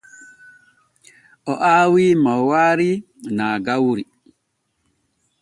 [1.51, 2.89] O aawi maywaari
[3.37, 4.03] naa gawri.